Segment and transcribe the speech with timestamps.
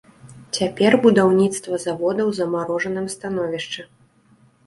[0.59, 3.81] Цяпер будаўніцтва завода ў замарожаным становішчы.